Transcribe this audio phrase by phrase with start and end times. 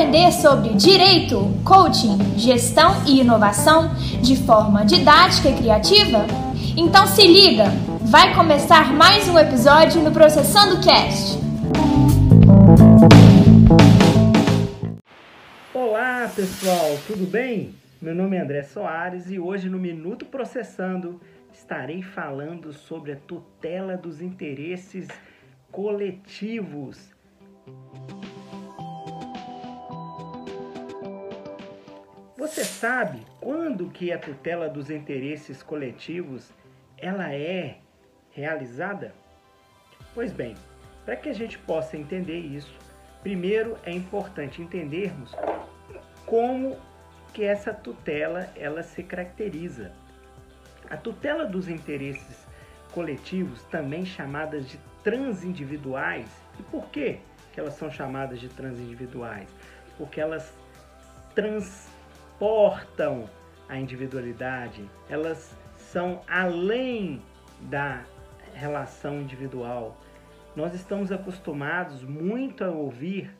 [0.00, 6.24] aprender sobre direito, coaching, gestão e inovação de forma didática e criativa?
[6.74, 7.64] Então se liga,
[8.00, 11.38] vai começar mais um episódio no Processando Cast.
[15.74, 17.74] Olá pessoal, tudo bem?
[18.00, 21.20] Meu nome é André Soares e hoje no Minuto Processando
[21.52, 25.08] estarei falando sobre a tutela dos interesses
[25.70, 26.96] coletivos.
[32.50, 36.52] Você sabe quando que a tutela dos interesses coletivos
[36.98, 37.78] ela é
[38.32, 39.14] realizada?
[40.12, 40.56] Pois bem,
[41.04, 42.74] para que a gente possa entender isso,
[43.22, 45.32] primeiro é importante entendermos
[46.26, 46.76] como
[47.32, 49.92] que essa tutela ela se caracteriza.
[50.90, 52.48] A tutela dos interesses
[52.90, 56.28] coletivos, também chamadas de transindividuais,
[56.58, 57.20] e por que,
[57.52, 59.48] que elas são chamadas de transindividuais?
[59.96, 60.52] Porque elas
[62.40, 63.28] transportam
[63.68, 67.20] a individualidade, elas são além
[67.68, 68.02] da
[68.54, 70.00] relação individual.
[70.56, 73.30] Nós estamos acostumados muito a ouvir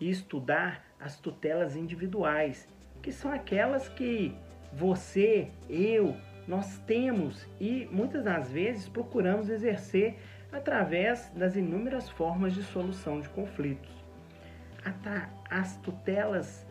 [0.00, 2.68] e estudar as tutelas individuais,
[3.00, 4.36] que são aquelas que
[4.72, 6.16] você, eu,
[6.48, 10.18] nós temos e muitas das vezes procuramos exercer
[10.52, 13.94] através das inúmeras formas de solução de conflitos.
[15.48, 16.66] As tutelas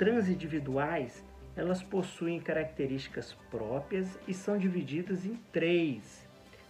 [0.00, 1.22] transindividuais,
[1.54, 6.26] elas possuem características próprias e são divididas em três.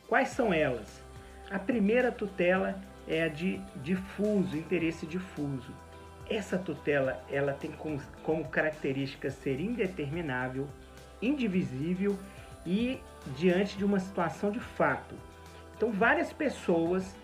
[0.09, 1.00] Quais são elas?
[1.48, 5.73] A primeira tutela é a de difuso, interesse difuso.
[6.28, 7.70] Essa tutela ela tem
[8.25, 10.67] como característica ser indeterminável,
[11.23, 12.19] indivisível
[12.67, 12.98] e
[13.36, 15.14] diante de uma situação de fato.
[15.77, 17.14] Então, várias pessoas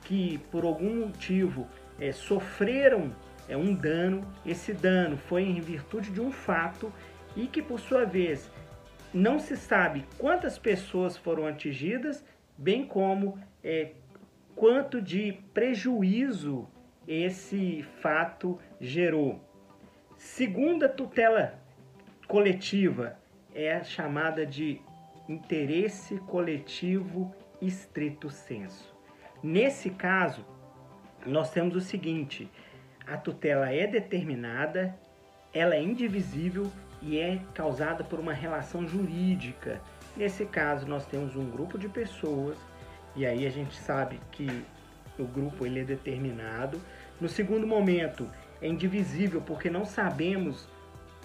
[0.00, 1.68] que por algum motivo
[2.00, 3.12] é, sofreram
[3.52, 6.90] é, um dano, esse dano foi em virtude de um fato
[7.36, 8.50] e que por sua vez
[9.12, 12.24] não se sabe quantas pessoas foram atingidas,
[12.56, 13.90] bem como é,
[14.56, 16.66] quanto de prejuízo
[17.06, 19.38] esse fato gerou.
[20.16, 21.58] Segunda tutela
[22.26, 23.18] coletiva
[23.54, 24.80] é a chamada de
[25.28, 28.96] interesse coletivo estrito senso.
[29.42, 30.42] Nesse caso,
[31.26, 32.48] nós temos o seguinte:
[33.06, 34.94] a tutela é determinada,
[35.52, 36.70] ela é indivisível
[37.00, 39.80] e é causada por uma relação jurídica.
[40.16, 42.56] Nesse caso, nós temos um grupo de pessoas
[43.16, 44.64] e aí a gente sabe que
[45.18, 46.80] o grupo ele é determinado.
[47.20, 48.28] No segundo momento,
[48.60, 50.68] é indivisível porque não sabemos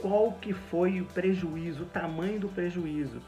[0.02, 3.22] qual que foi o prejuízo, o tamanho do prejuízo.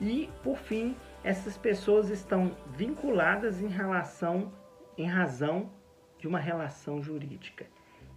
[0.00, 4.52] E, por fim, essas pessoas estão vinculadas em relação
[4.98, 5.70] em razão
[6.18, 7.66] de uma relação jurídica.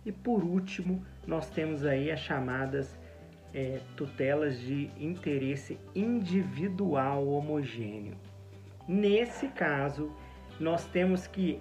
[0.06, 2.96] E por último, nós temos aí as chamadas
[3.54, 8.16] é, tutelas de interesse individual homogêneo.
[8.88, 10.12] Nesse caso,
[10.60, 11.60] nós temos que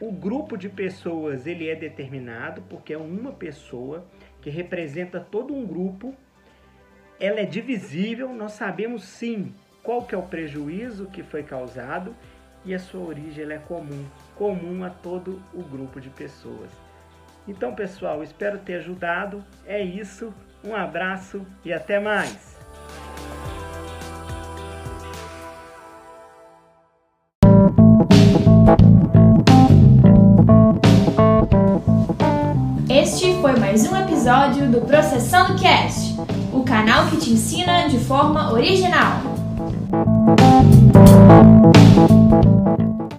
[0.00, 4.06] o grupo de pessoas ele é determinado porque é uma pessoa
[4.40, 6.14] que representa todo um grupo.
[7.20, 9.52] Ela é divisível, nós sabemos sim
[9.82, 12.14] qual que é o prejuízo que foi causado
[12.64, 16.87] e a sua origem é comum, comum a todo o grupo de pessoas.
[17.48, 19.42] Então, pessoal, espero ter ajudado.
[19.66, 20.32] É isso.
[20.62, 22.58] Um abraço e até mais.
[32.90, 36.16] Este foi mais um episódio do Processando Cast,
[36.52, 39.22] o canal que te ensina de forma original.